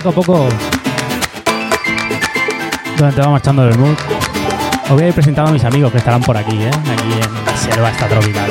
poco 0.00 0.08
a 0.08 0.12
poco, 0.12 0.48
durante 2.96 3.20
va 3.20 3.28
marchando 3.28 3.68
el 3.68 3.78
mood, 3.78 3.96
os 4.84 4.90
voy 4.90 5.04
a 5.04 5.08
ir 5.08 5.14
presentando 5.14 5.50
a 5.50 5.52
mis 5.52 5.64
amigos 5.64 5.92
que 5.92 5.98
estarán 5.98 6.22
por 6.22 6.36
aquí, 6.36 6.62
¿eh? 6.62 6.70
aquí 6.70 7.12
en 7.12 7.44
la 7.44 7.56
selva 7.56 7.90
esta 7.90 8.08
tropical. 8.08 8.50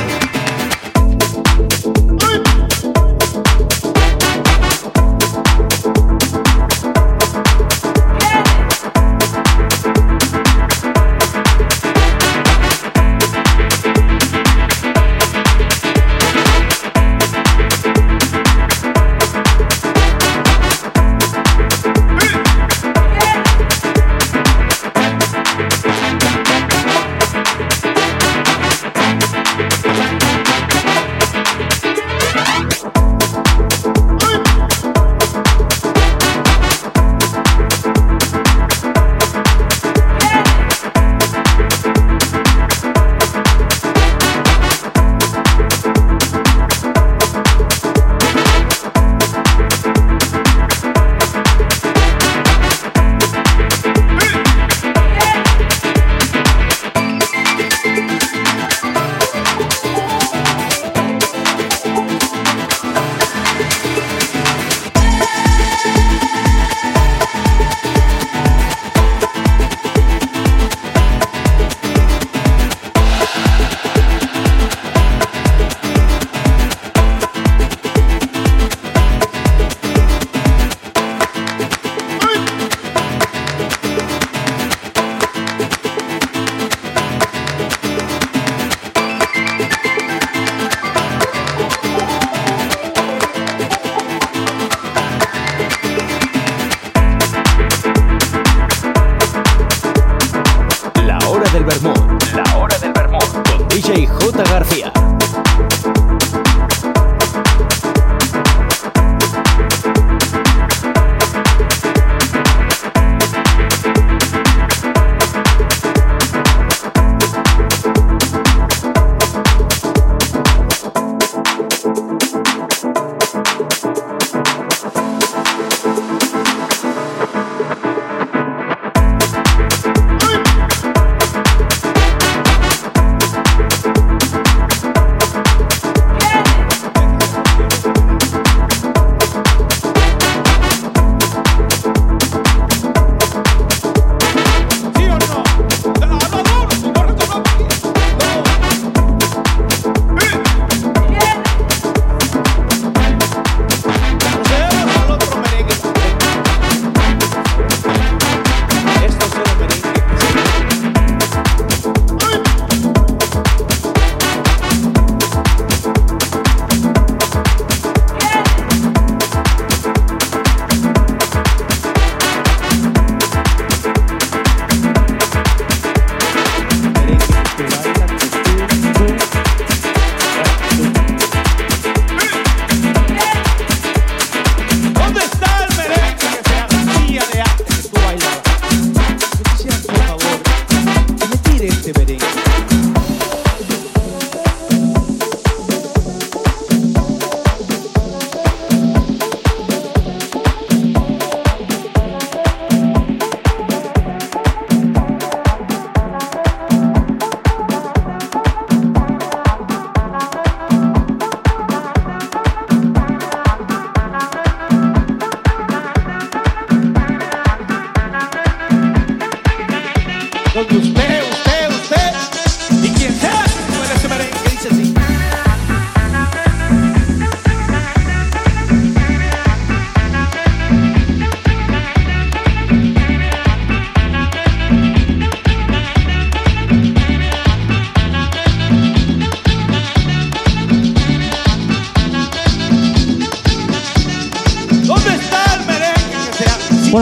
García. 104.44 104.99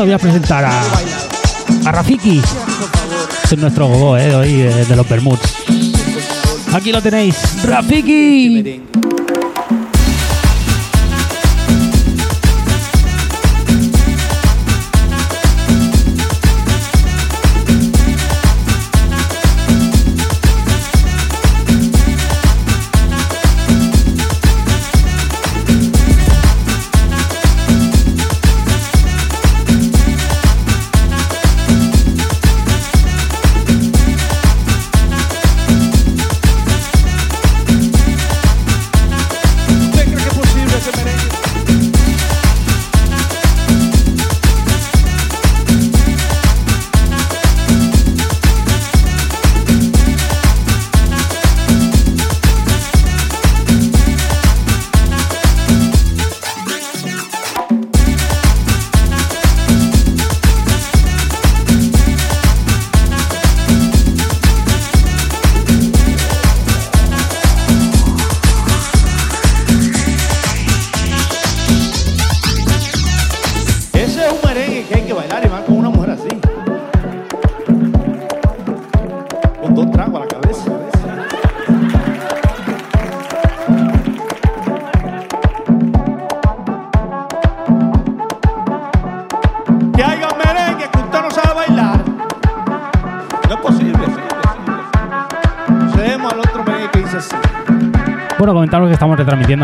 Voy 0.07 0.13
a 0.13 0.19
presentar 0.19 0.63
a, 0.63 0.81
a 1.85 1.91
Rafiki. 1.91 2.41
Es 3.43 3.57
nuestro 3.57 3.87
gogo 3.87 4.17
eh, 4.17 4.27
de 4.27 4.35
hoy, 4.35 4.61
eh, 4.61 4.85
de 4.87 4.95
los 4.95 5.07
Bermuds. 5.09 5.41
Aquí 6.73 6.93
lo 6.93 7.01
tenéis, 7.01 7.35
Rafiki. 7.65 8.86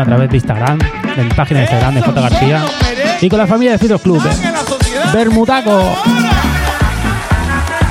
A 0.04 0.06
través 0.06 0.28
de 0.28 0.36
Instagram, 0.36 0.78
de 1.16 1.24
mi 1.24 1.30
página 1.30 1.60
de 1.60 1.64
Instagram 1.64 1.94
de 1.94 2.02
J. 2.02 2.20
García. 2.20 2.62
Y 3.22 3.28
con 3.30 3.38
la 3.38 3.46
familia 3.46 3.72
de 3.72 3.78
Citos 3.78 4.02
Club. 4.02 4.22
Bermutaco. 5.14 5.96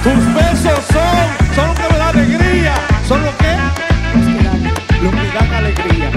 Tus 0.03 0.33
besos 0.35 0.79
son, 0.91 1.55
son 1.55 1.69
me 1.91 1.97
da 1.97 2.09
alegría. 2.09 2.73
¿Son 3.07 3.23
lo 3.23 3.35
que? 3.37 3.55
Lo 5.01 5.09
que 5.09 5.17
dan 5.33 5.53
alegría. 5.53 6.11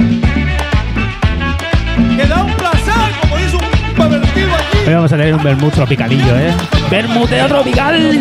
Que 2.17 2.27
da 2.27 2.43
un 2.43 2.53
placer, 2.57 2.95
como 3.23 3.37
dice 3.39 3.57
un 3.57 3.95
pervertido 3.95 4.55
allí. 4.55 4.87
Hoy 4.87 4.95
vamos 4.95 5.13
a 5.13 5.17
tener 5.17 5.35
un 5.35 5.43
vermut 5.43 5.73
tropicalillo, 5.73 6.39
¿eh? 6.39 6.55
¡Bermuteo 6.91 7.49
tropical! 7.49 8.21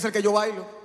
Es 0.00 0.04
el 0.06 0.12
que 0.12 0.22
yo 0.22 0.32
bailo. 0.32 0.79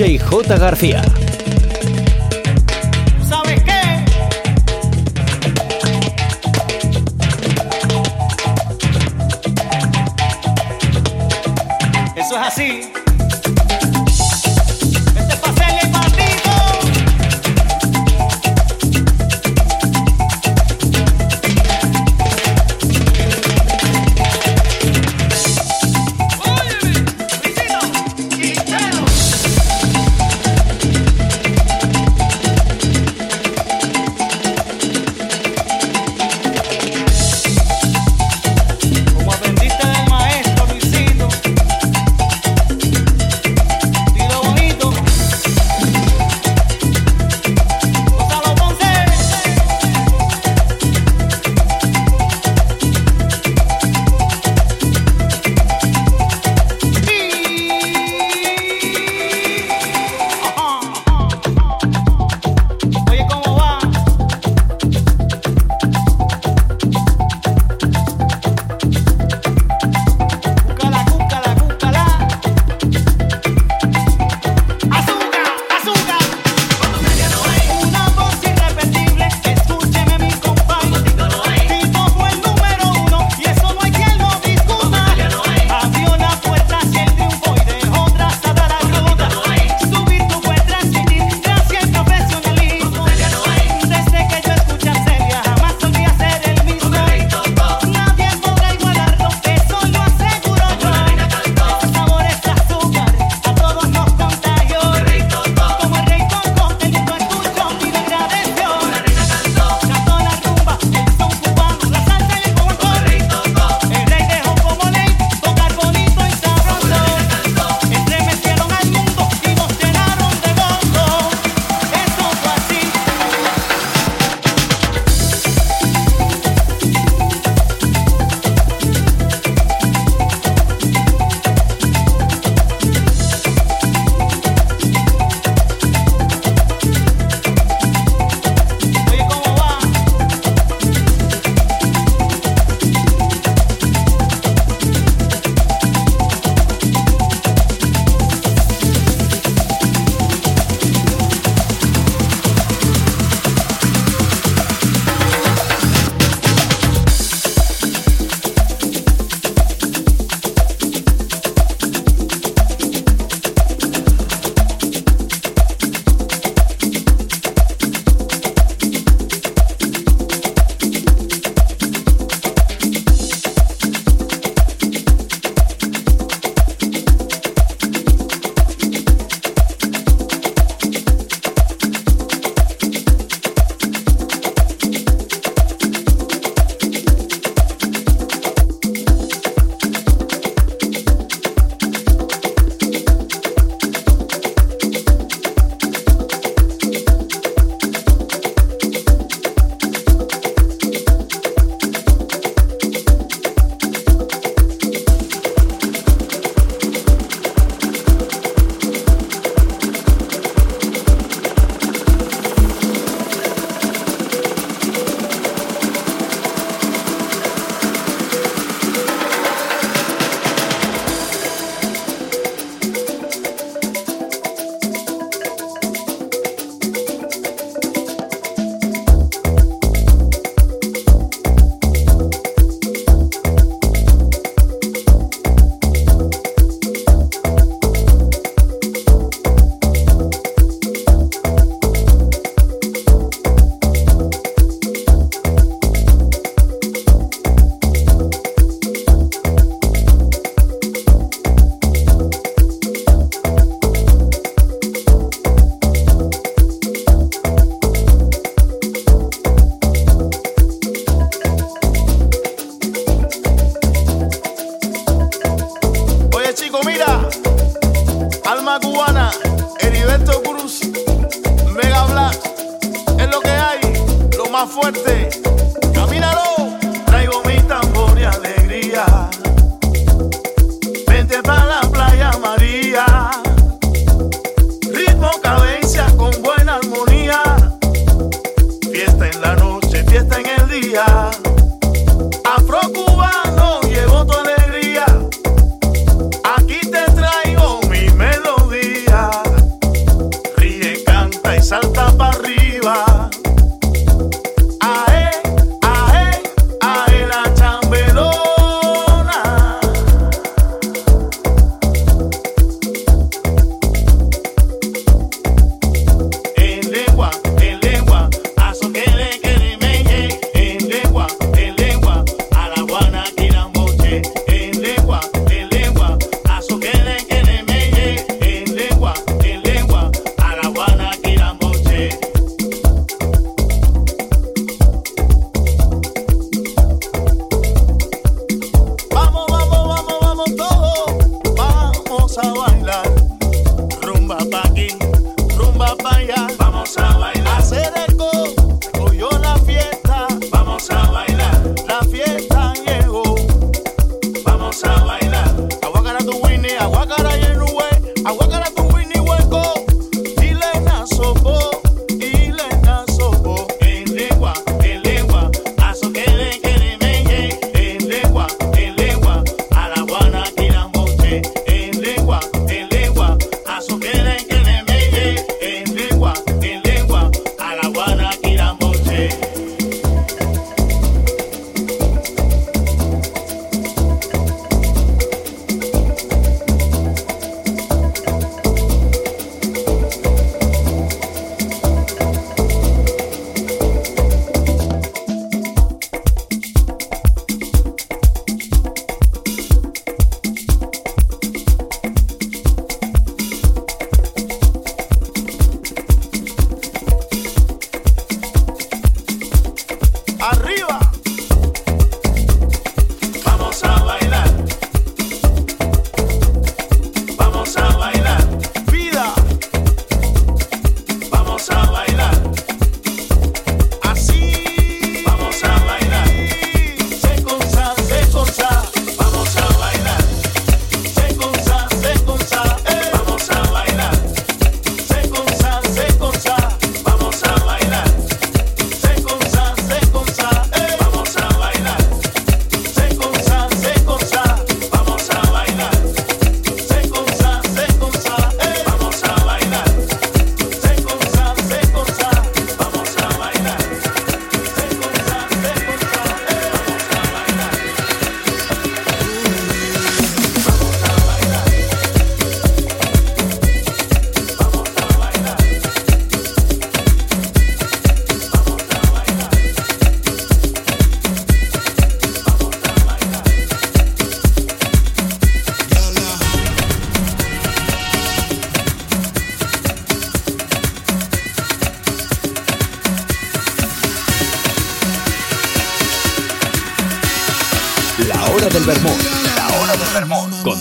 Con 0.00 0.08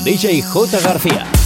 DJ 0.10 0.42
J. 0.42 0.80
García. 0.80 1.39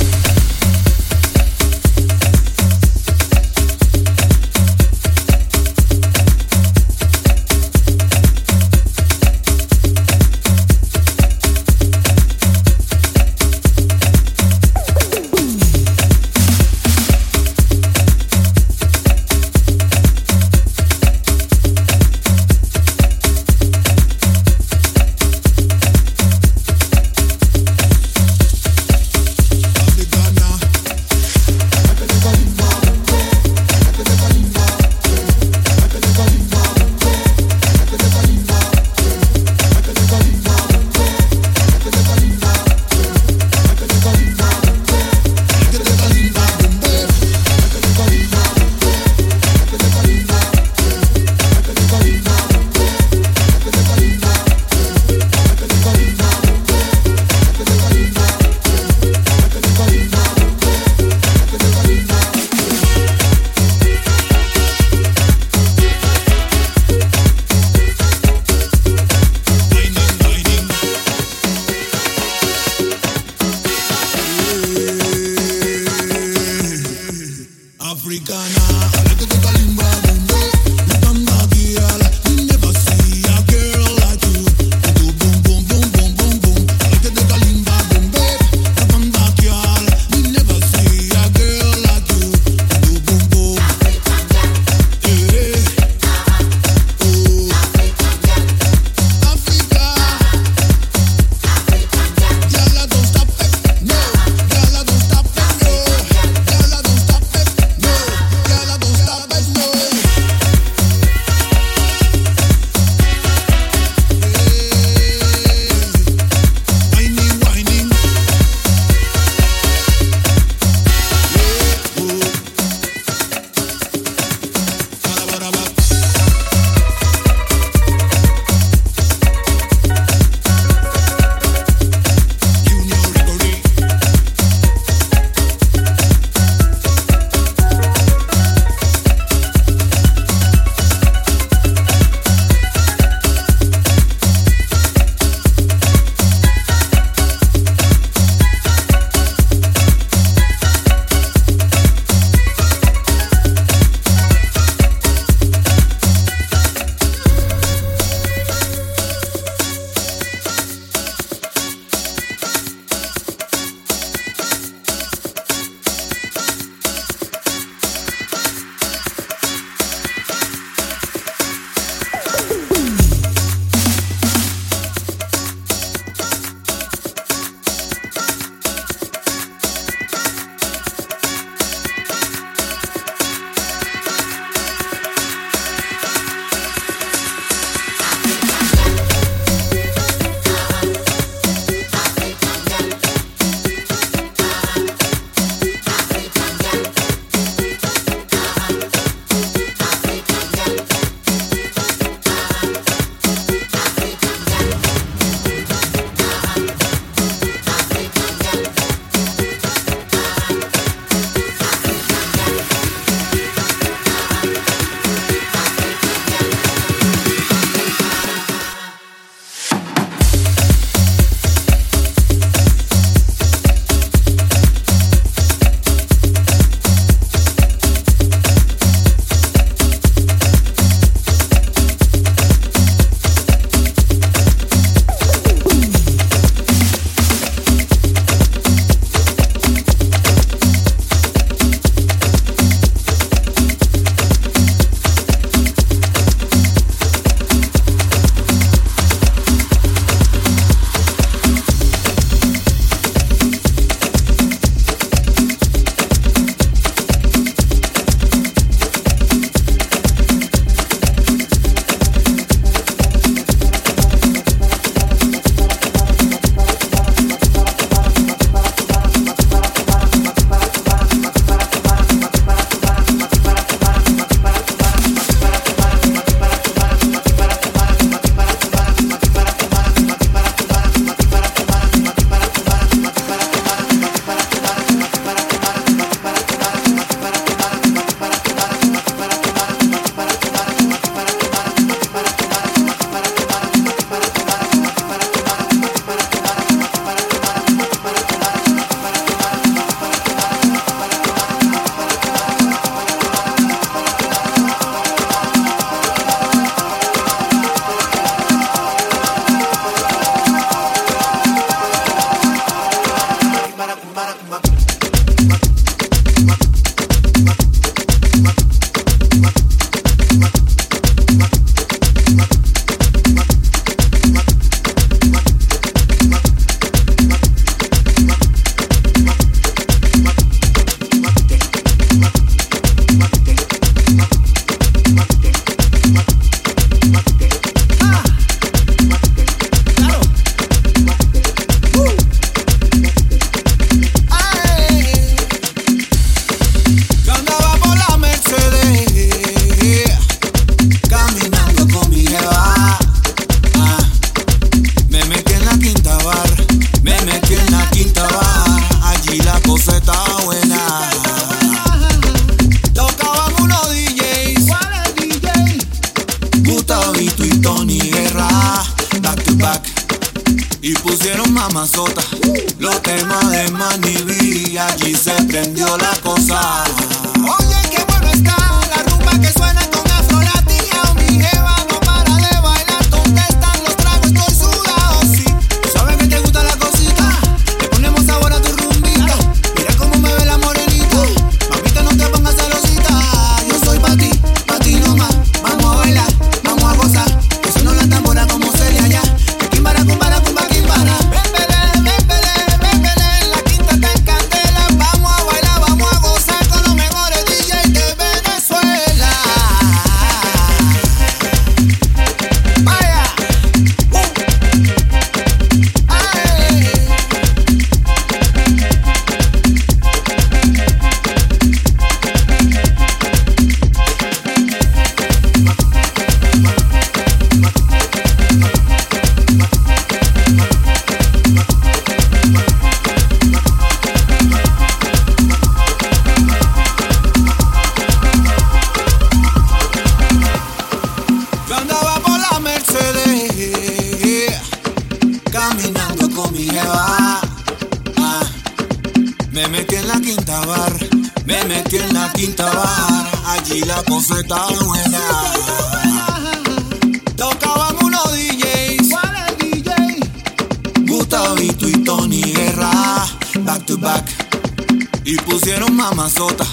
y 465.23 465.37
pusieron 465.37 465.95
mamazota. 465.95 466.65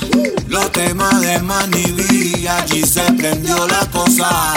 Los 0.48 0.72
temas 0.72 1.20
de 1.20 1.38
Manny 1.40 1.92
B, 1.92 2.48
allí 2.48 2.82
se 2.82 3.02
prendió 3.12 3.66
la 3.68 3.86
cosa. 3.90 4.54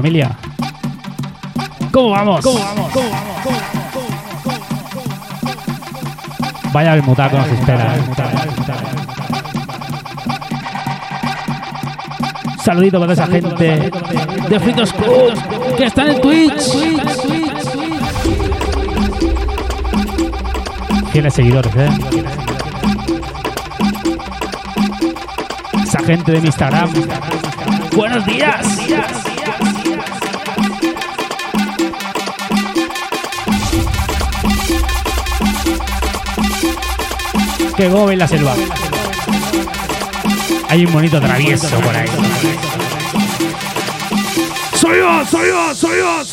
¿Cómo 0.00 0.08
va, 0.08 0.30
familia? 0.30 0.30
¿Cómo 1.92 2.10
vamos? 2.10 2.40
¿Cómo 2.42 2.58
vamos? 2.58 2.92
Vaya 6.72 6.94
el 6.94 7.02
mutaco 7.02 7.36
nos 7.36 7.48
espera. 7.48 7.96
eh. 7.96 8.02
Saludito 12.62 13.00
para 13.00 13.12
esa 13.12 13.26
gente 13.26 13.90
de 14.48 14.60
Fritos 14.60 14.92
Club 14.92 15.76
que 15.76 15.84
está 15.84 16.10
en 16.10 16.20
Twitch. 16.20 16.62
Tienes 21.12 21.34
seguidores, 21.34 21.76
¿eh? 21.76 21.88
Esa 25.82 25.98
gente 26.04 26.32
de 26.32 26.40
mi 26.40 26.46
Instagram. 26.46 26.90
Buenos 27.96 28.24
días. 28.24 29.29
Gobe 37.88 38.14
la 38.16 38.28
selva. 38.28 38.54
Hay 40.68 40.84
un 40.84 40.92
monito 40.92 41.20
travieso 41.20 41.68
por 41.80 41.96
ahí. 41.96 42.08
Soy 44.74 44.98
yo, 44.98 45.26
soy 45.26 45.48
yo, 45.48 45.74
soy 45.74 45.98
yo, 45.98 46.24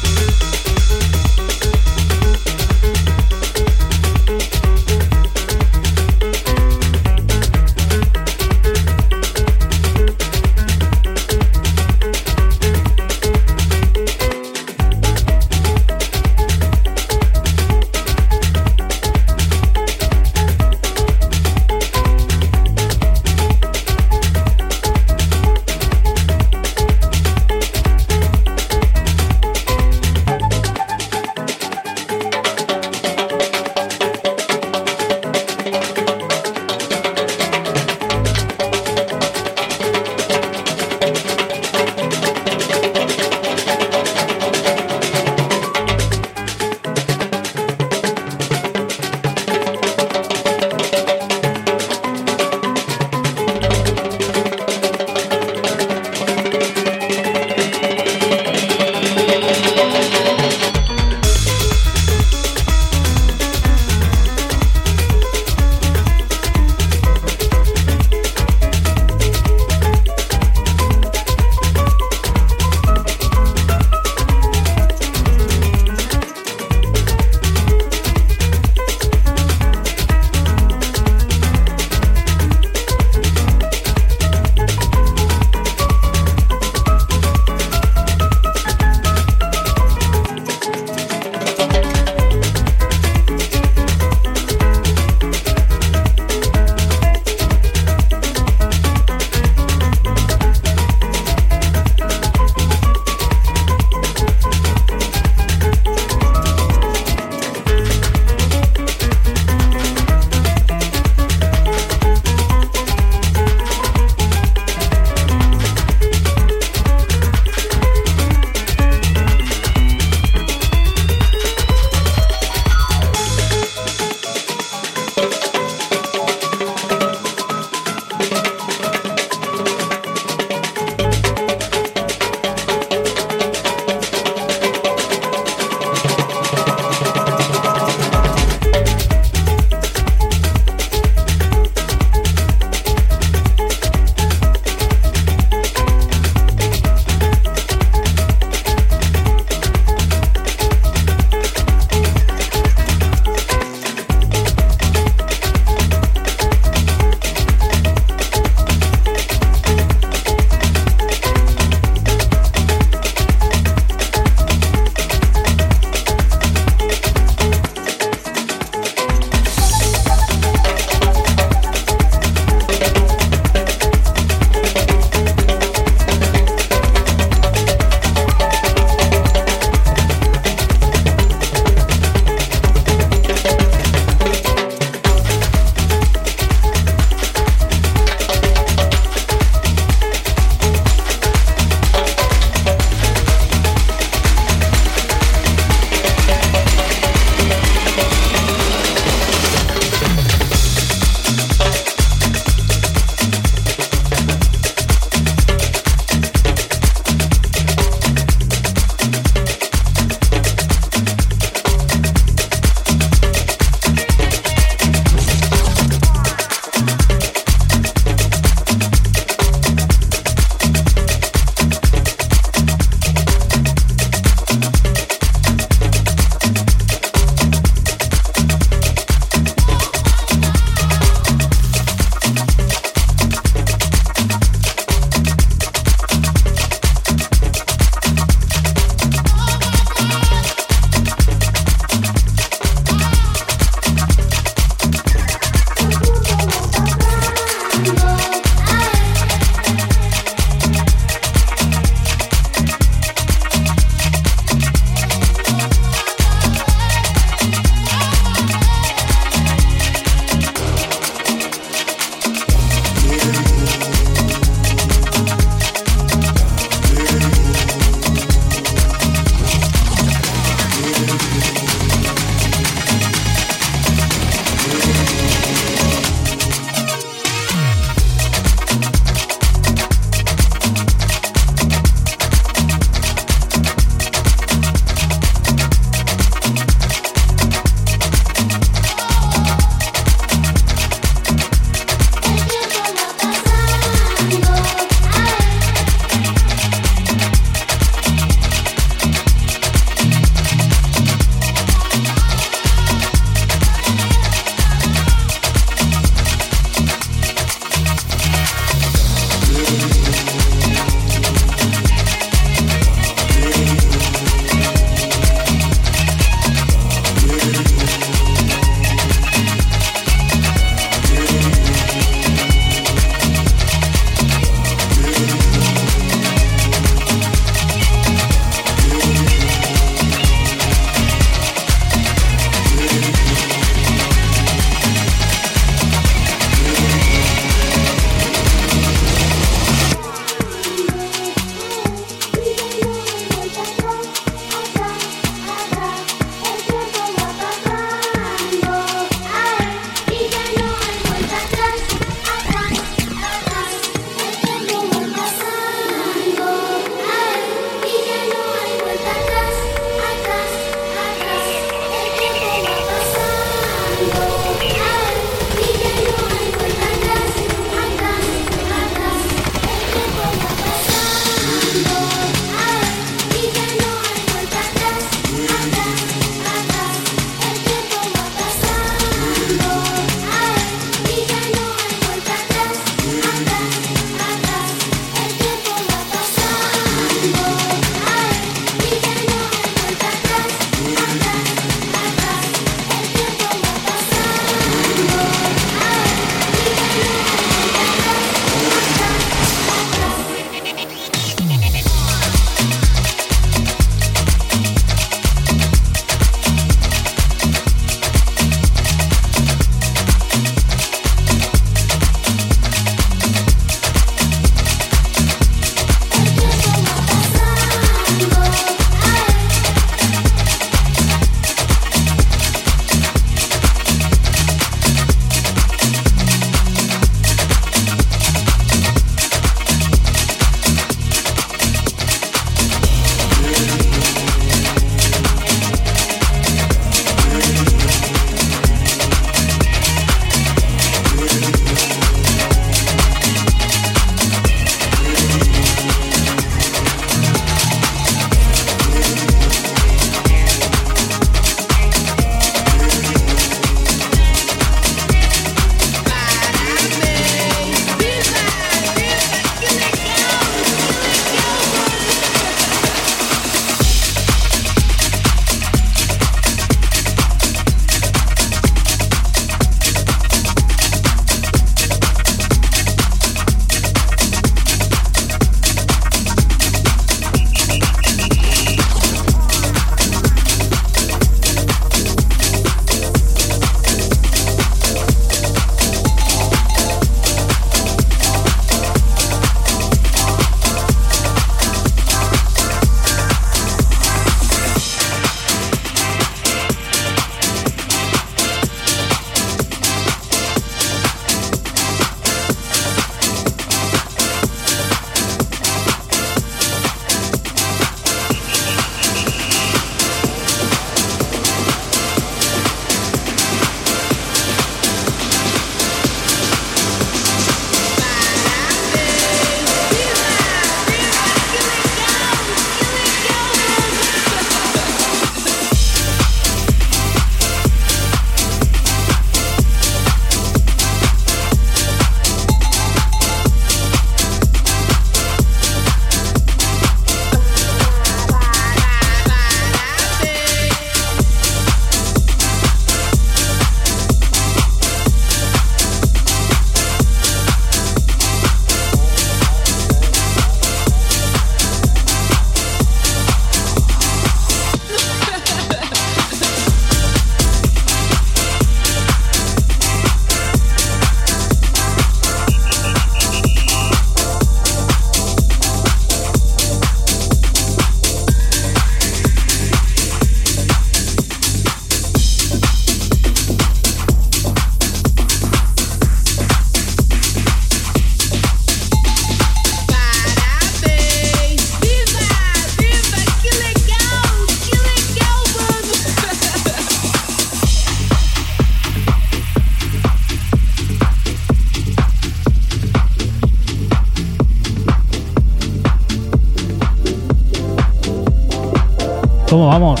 vamos? 599.72 600.00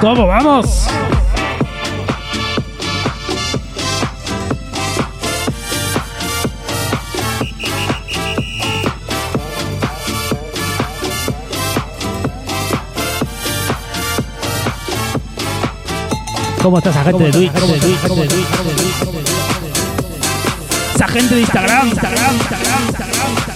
¿Cómo 0.00 0.26
vamos? 0.28 0.86
¿Cómo 16.62 16.78
está 16.78 16.90
esa 16.90 17.02
gente 17.02 17.24
de 17.24 17.32
Twitch? 17.32 17.52
Esa 20.94 21.08
gente 21.08 21.34
de 21.34 21.40
Instagram, 21.40 21.88
Instagram, 21.88 22.34
Instagram, 22.36 22.82
Instagram, 22.86 23.30
Instagram. 23.32 23.51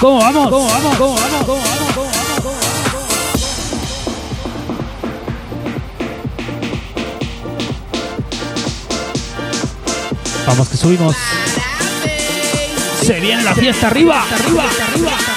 ¿Cómo 0.00 0.18
vamos? 0.18 0.48
¿Cómo 0.48 0.66
vamos? 0.66 0.96
¿Cómo 0.96 1.14
vamos? 1.14 1.44
¿Cómo 1.44 1.60
vamos? 1.60 1.92
¿Cómo 1.94 2.06
vamos? 2.06 2.40
¿Cómo 2.42 2.54
vamos? 2.54 2.70
Vamos 10.46 10.68
que 10.70 10.76
subimos. 10.78 11.14
Se 13.02 13.20
viene 13.20 13.42
la 13.42 13.54
fiesta 13.54 13.88
arriba, 13.88 14.22
arriba, 14.22 14.64
arriba. 14.88 15.29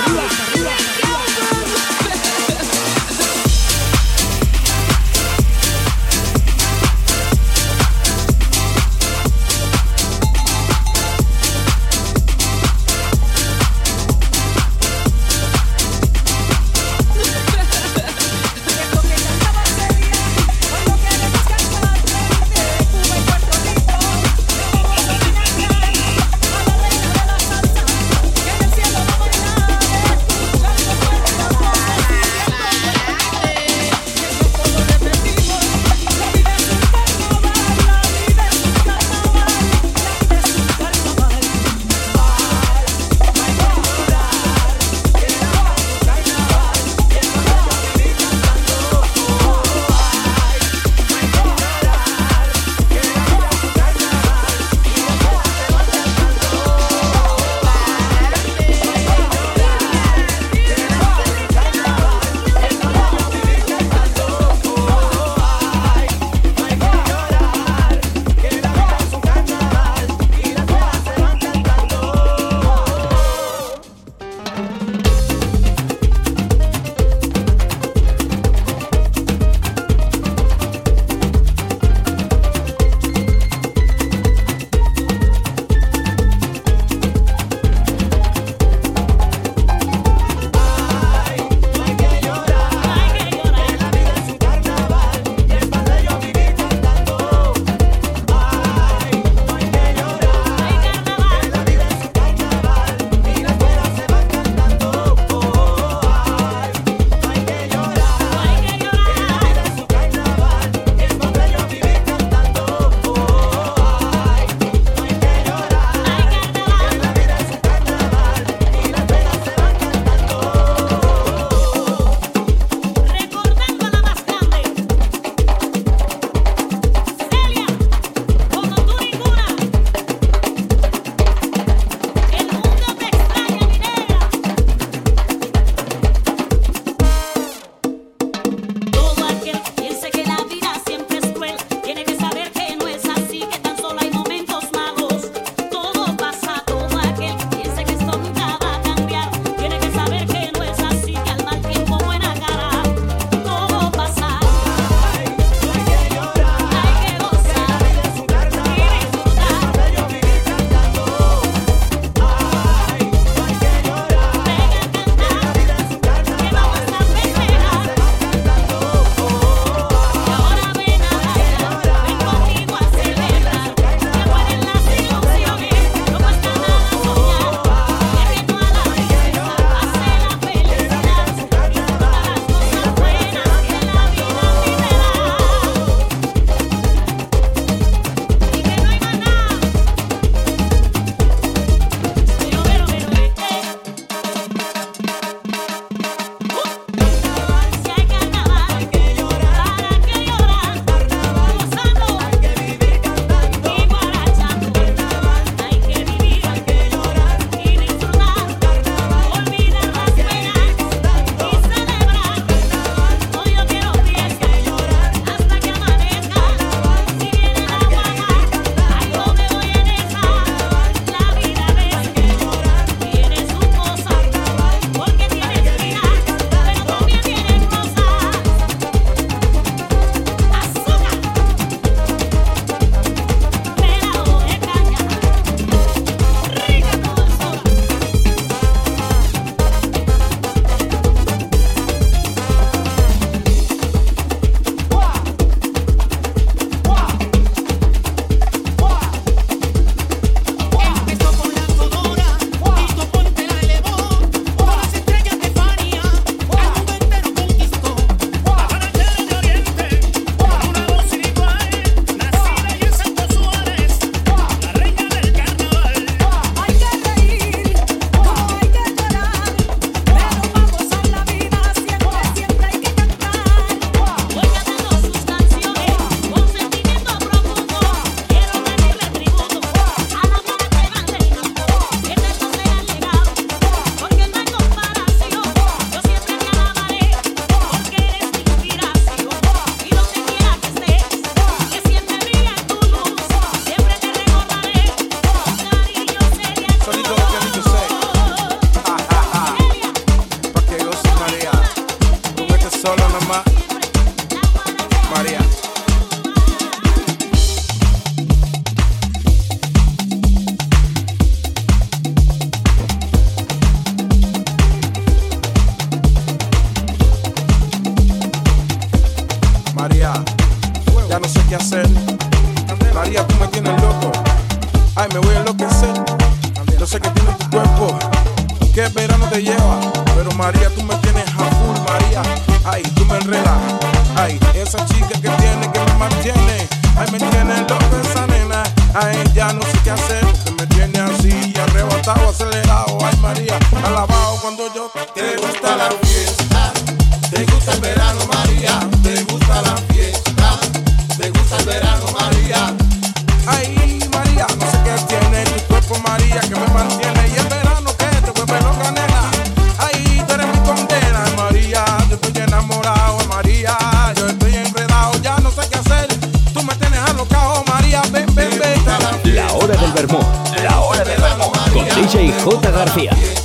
J. 372.44 372.72
García. 372.72 373.43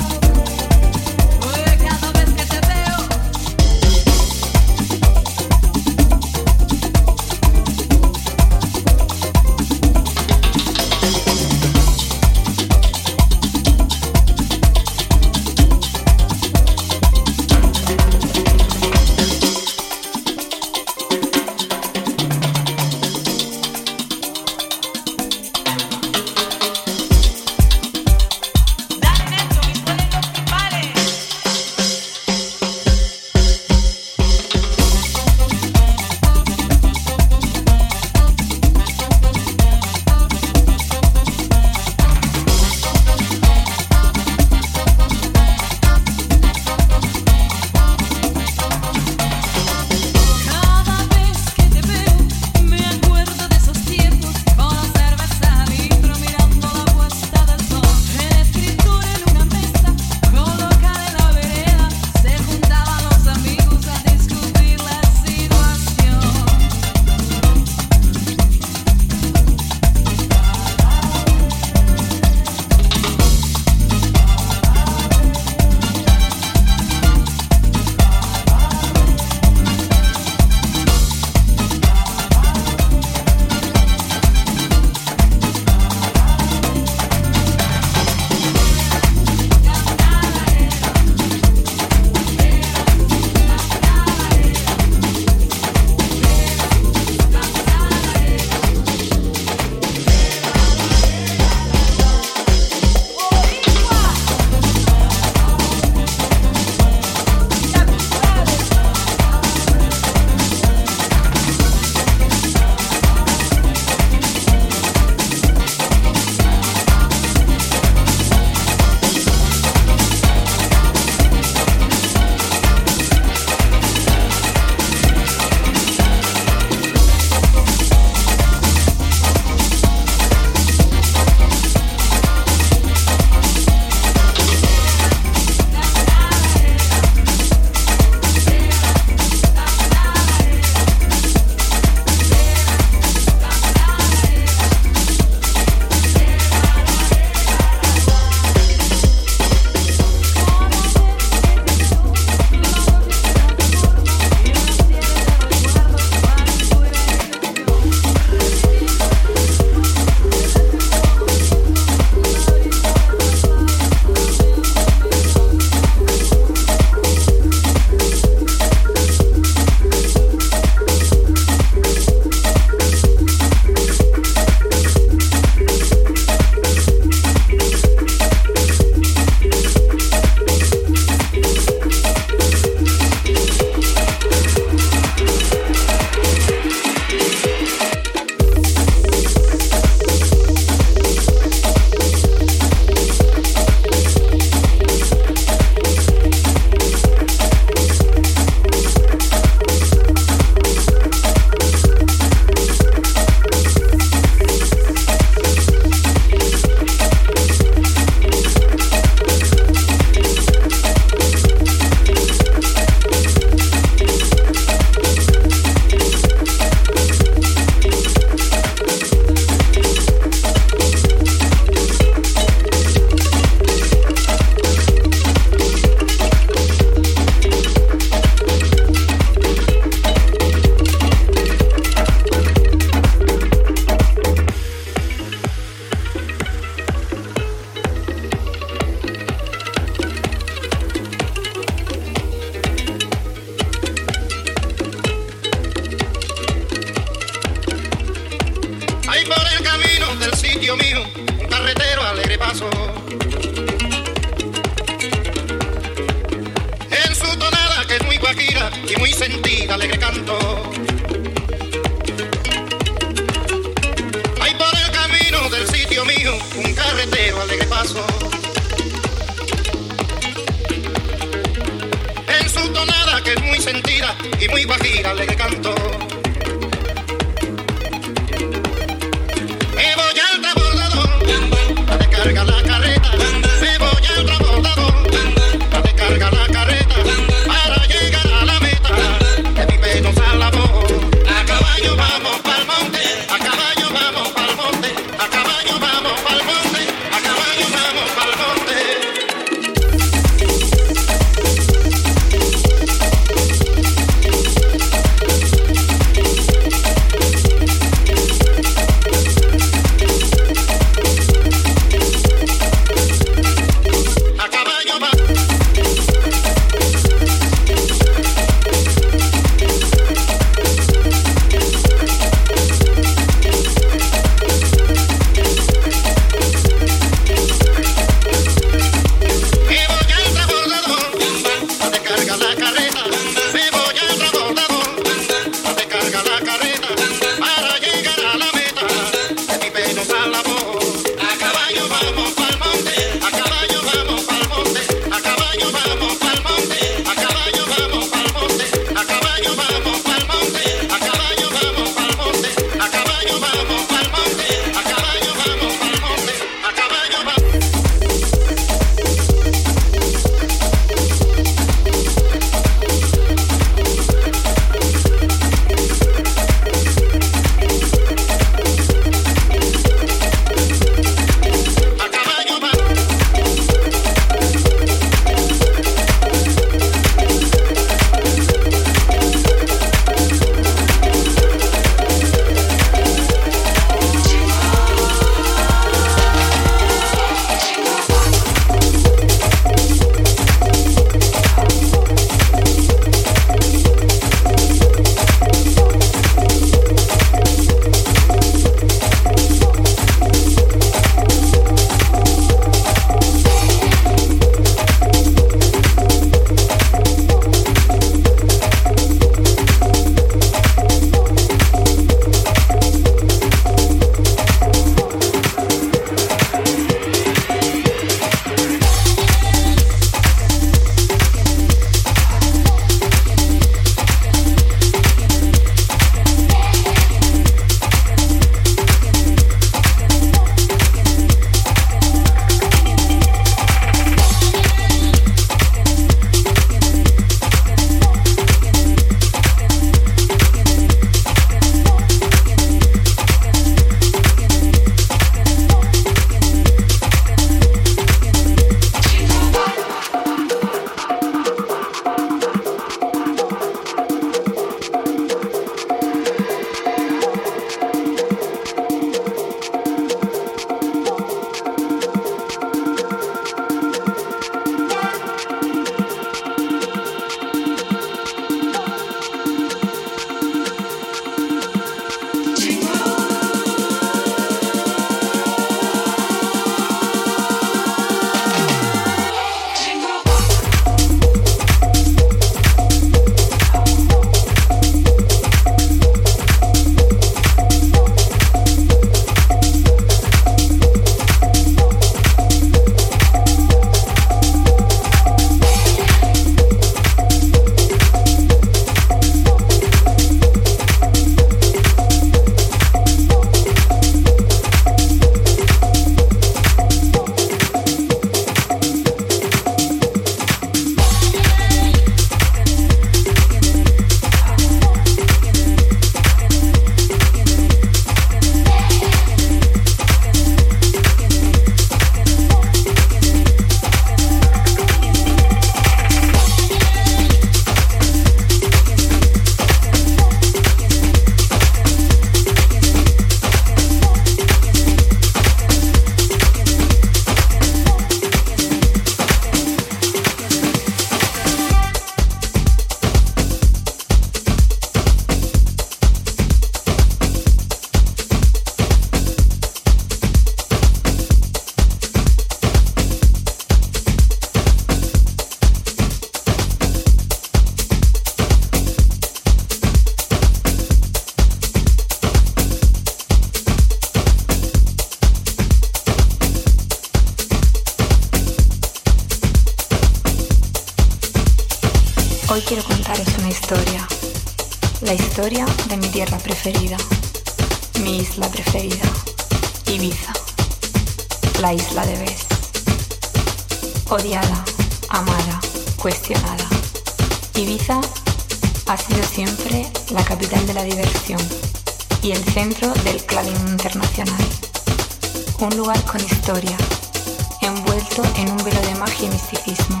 envuelto 597.60 598.22
en 598.36 598.50
un 598.50 598.56
velo 598.64 598.80
de 598.80 598.94
magia 598.94 599.26
y 599.26 599.30
misticismo, 599.30 600.00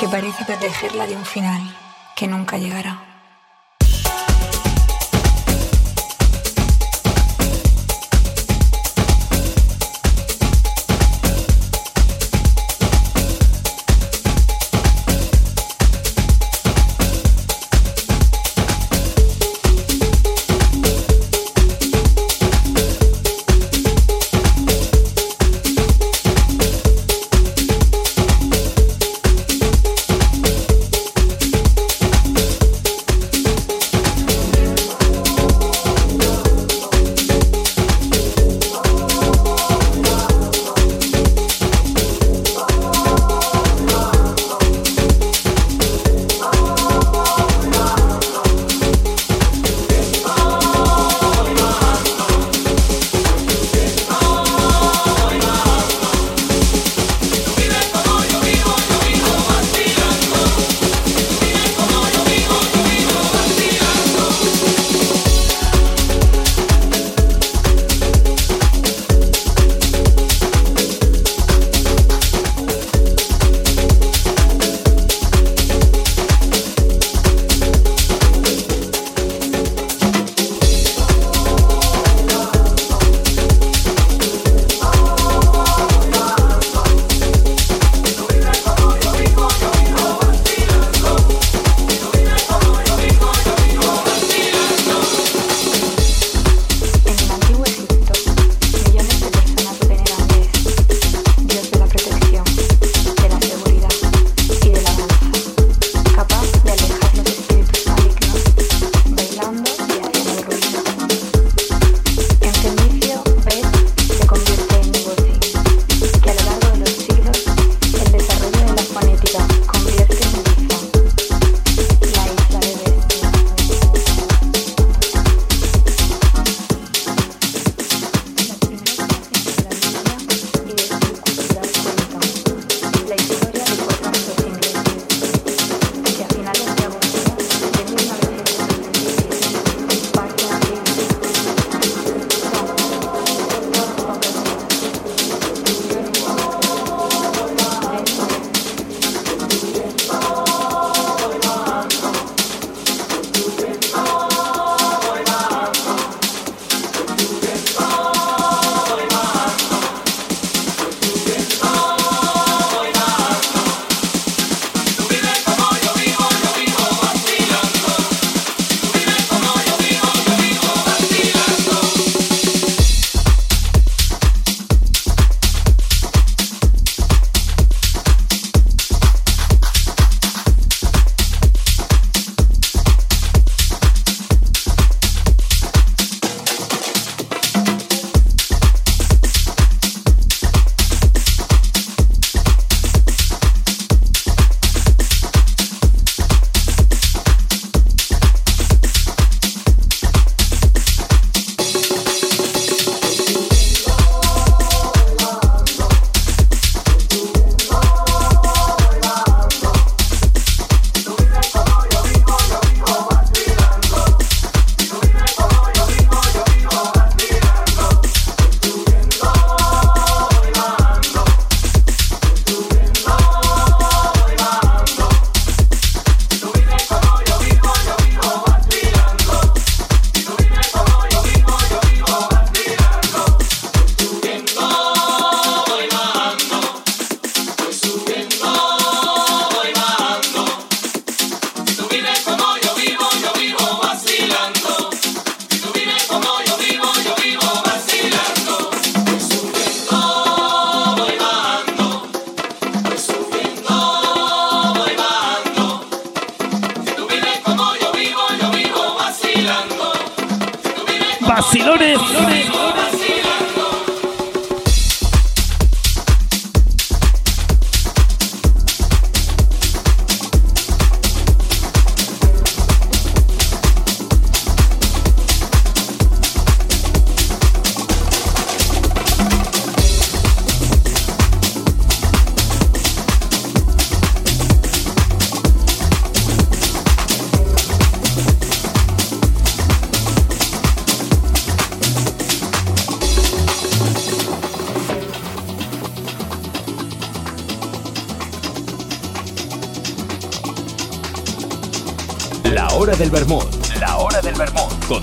que 0.00 0.08
parece 0.08 0.44
protegerla 0.44 1.06
de 1.06 1.14
un 1.14 1.24
final 1.24 1.62
que 2.16 2.26
nunca 2.26 2.58
llegará. 2.58 3.01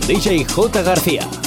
DJ 0.10 0.44
J. 0.44 0.82
García. 0.82 1.39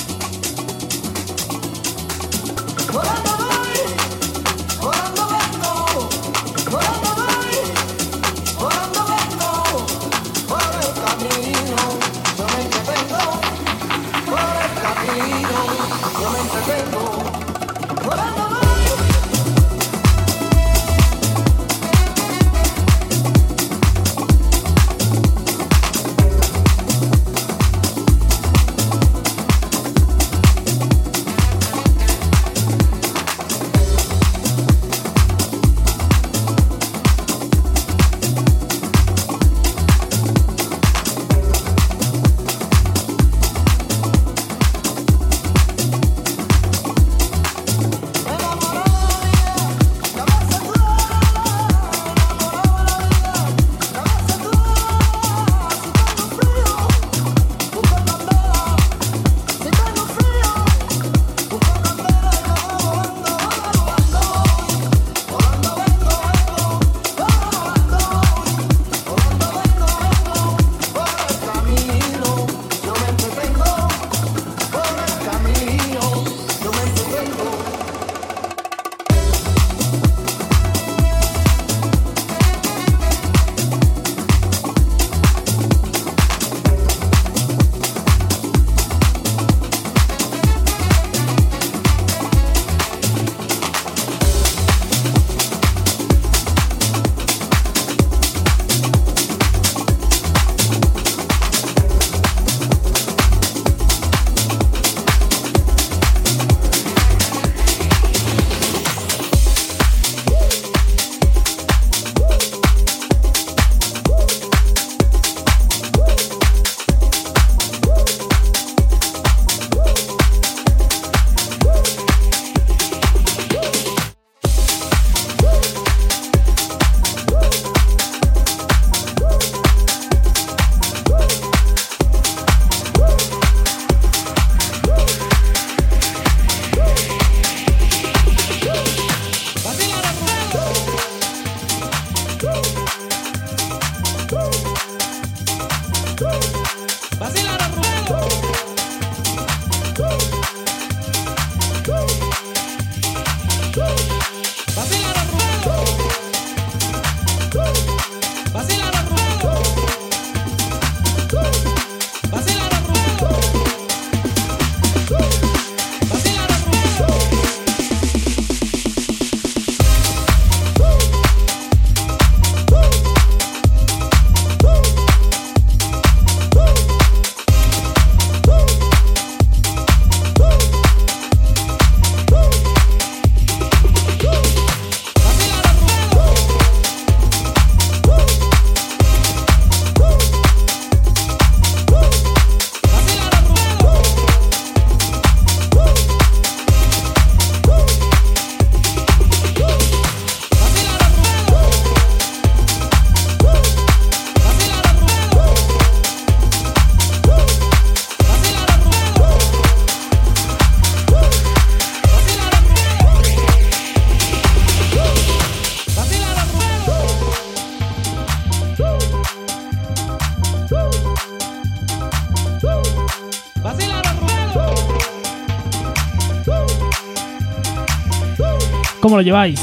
¿Cómo 229.13 229.21
lo 229.21 229.27
lleváis? 229.27 229.61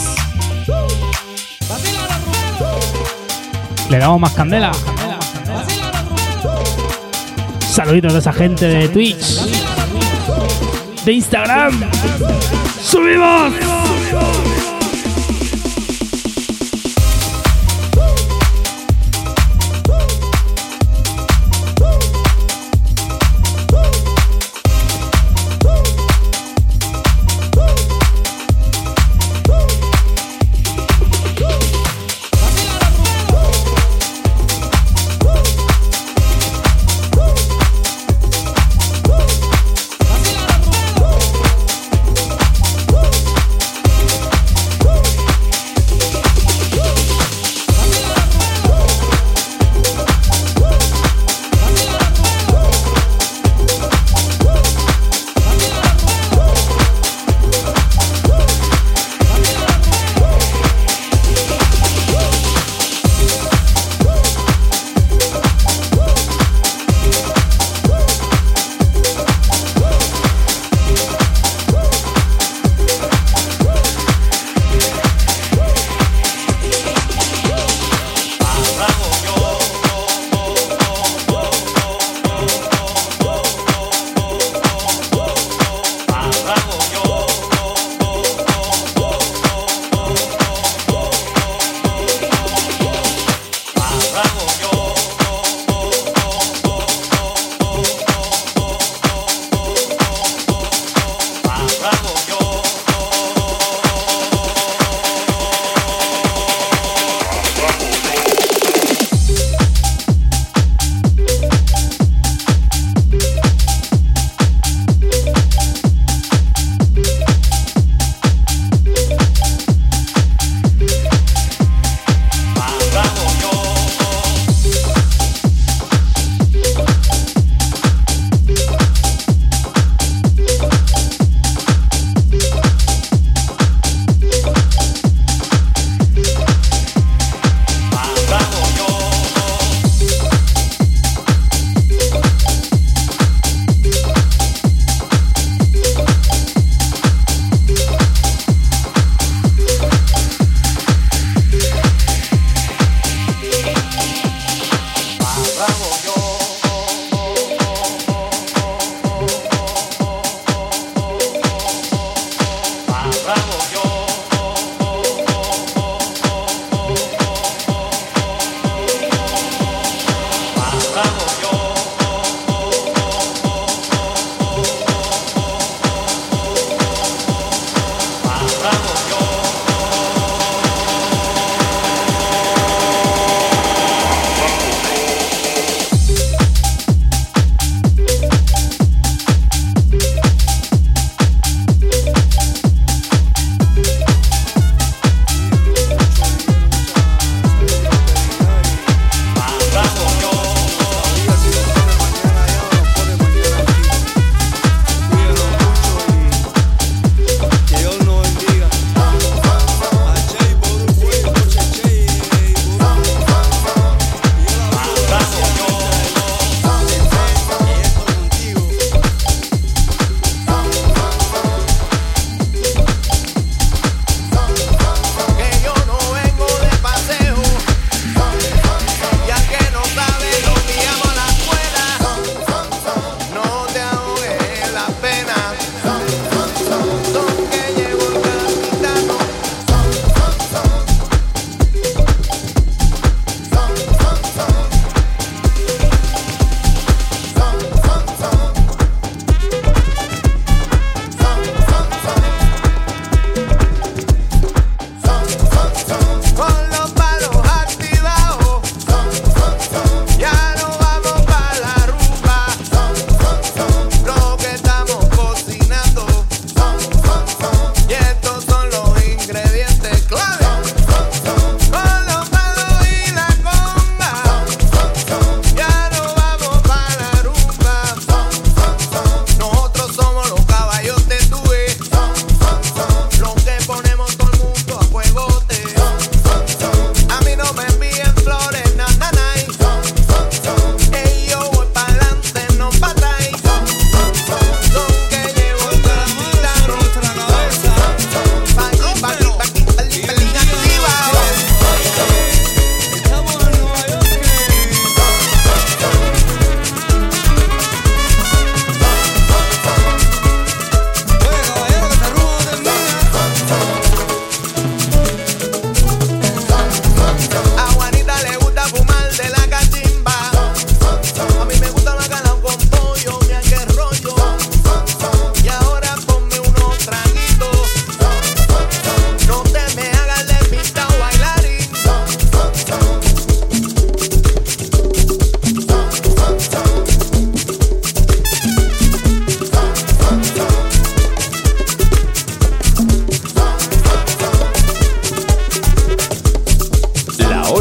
Le 3.89 3.97
damos 3.97 4.19
más 4.19 4.31
candela. 4.33 4.71
Saluditos 7.67 8.13
de 8.13 8.19
esa 8.19 8.31
gente 8.31 8.67
de 8.67 8.89
Twitch. 8.89 9.41
De 11.03 11.13
Instagram. 11.13 11.81
¡Subimos! 12.79 13.78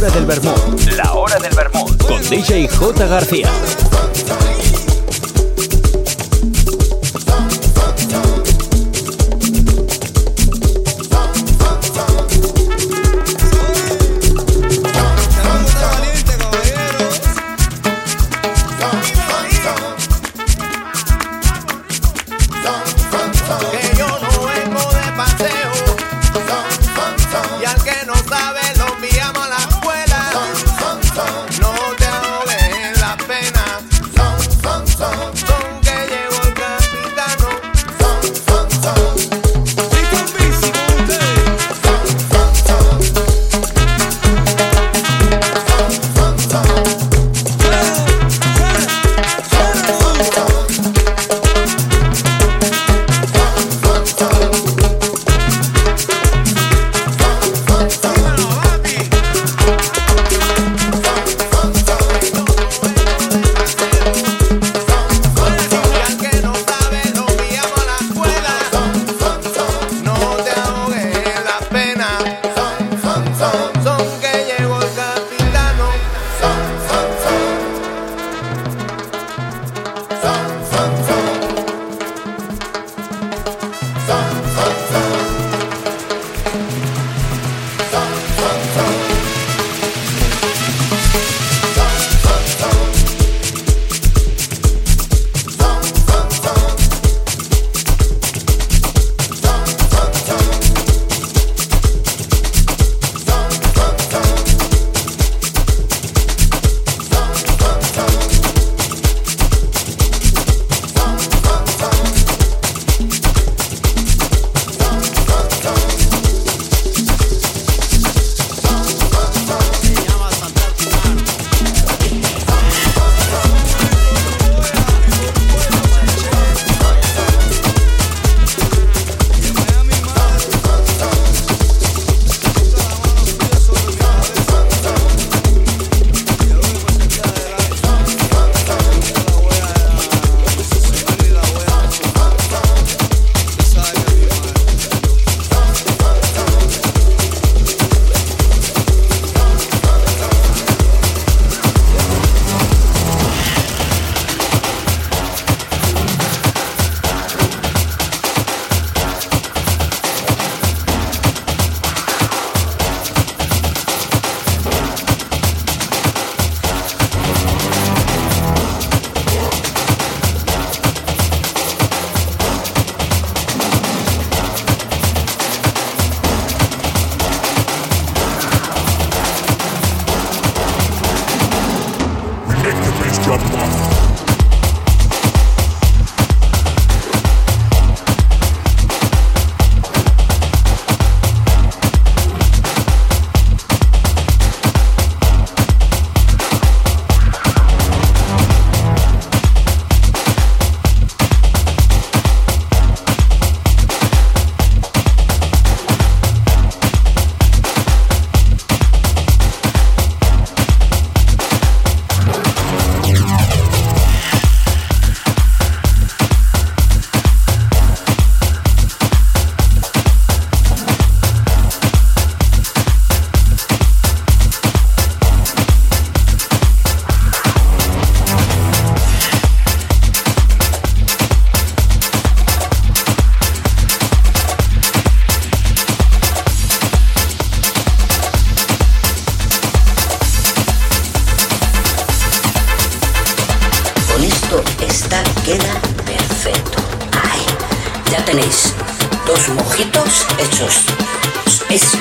Hora 0.09 0.15
del 0.15 0.27
vermut. 0.27 0.91
La 0.97 1.13
hora 1.13 1.39
del 1.39 1.55
vermut. 1.55 2.03
Con 2.07 2.23
DJ 2.23 2.69
J. 2.69 3.07
García. 3.07 3.88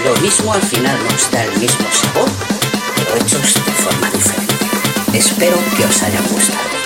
Lo 0.04 0.16
mismo, 0.22 0.54
al 0.54 0.62
final 0.62 0.98
nos 1.04 1.32
da 1.32 1.44
el 1.44 1.58
mismo 1.60 1.88
sabor, 1.92 2.30
pero 2.96 3.16
hechos 3.16 3.54
de 3.54 3.72
forma 3.72 4.10
diferente. 4.12 4.56
Espero 5.14 5.58
que 5.76 5.86
os 5.86 6.04
haya 6.04 6.22
gustado. 6.22 6.77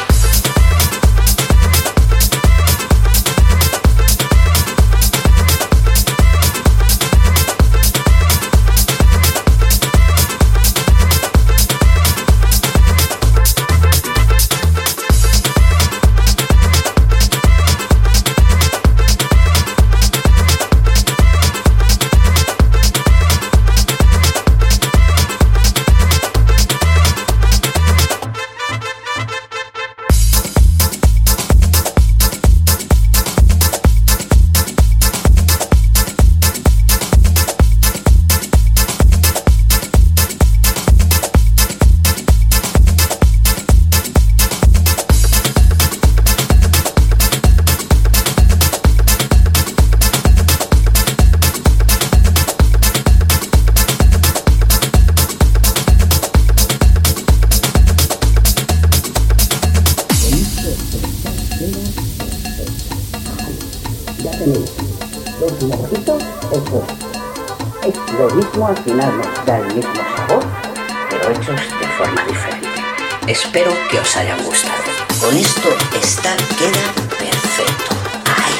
Queda 76.21 76.93
perfecto. 77.17 77.95
¡Ay! 78.25 78.53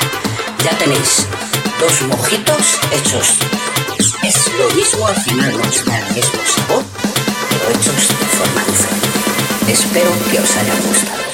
Ya 0.64 0.78
tenéis 0.78 1.28
dos 1.80 2.02
mojitos 2.08 2.80
hechos. 2.92 3.38
Es 4.24 4.52
lo 4.58 4.70
mismo, 4.76 5.08
al 5.08 5.16
final 5.16 5.58
nos 5.58 5.86
da 5.86 5.98
el 6.00 6.14
mismo 6.16 6.42
sabor, 6.56 6.84
pero 7.50 7.70
hechos 7.70 8.08
de 8.08 8.26
forma 8.38 8.64
diferente. 8.66 9.72
Espero 9.72 10.12
que 10.32 10.40
os 10.40 10.56
hayan 10.58 10.82
gustado. 10.88 11.31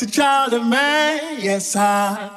It's 0.00 0.06
a 0.06 0.10
child 0.12 0.54
of 0.54 0.64
man, 0.64 1.40
yes, 1.40 1.74
I. 1.74 2.30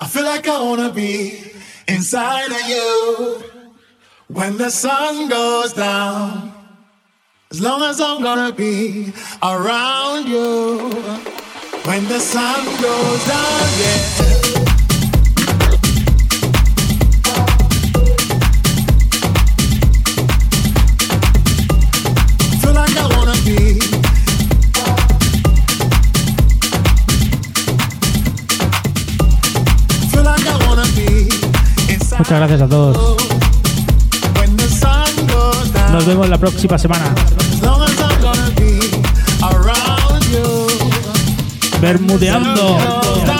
I 0.00 0.08
feel 0.08 0.24
like 0.24 0.48
I 0.48 0.60
wanna 0.60 0.90
be 0.92 1.52
inside 1.86 2.50
of 2.50 2.68
you 2.68 3.44
when 4.26 4.56
the 4.56 4.70
sun 4.70 5.28
goes 5.28 5.72
down. 5.72 6.52
As 7.52 7.60
long 7.60 7.80
as 7.82 8.00
I'm 8.00 8.24
gonna 8.24 8.50
be 8.50 9.12
around 9.40 10.26
you 10.26 10.90
when 11.84 12.08
the 12.08 12.18
sun 12.18 12.64
goes 12.82 13.24
down, 13.28 13.68
yeah. 13.78 14.15
gracias 32.46 32.62
a 32.62 32.68
todos. 32.68 33.16
Nos 35.92 36.06
vemos 36.06 36.28
la 36.28 36.38
próxima 36.38 36.78
semana. 36.78 37.12
Bermudeando. 41.80 43.35